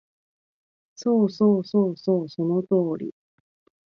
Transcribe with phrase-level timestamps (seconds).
[0.95, 3.13] そうそうそうそう、その通り